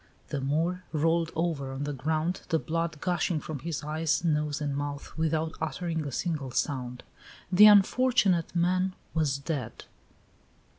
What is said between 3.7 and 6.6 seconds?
eyes, nose, and mouth, without uttering a single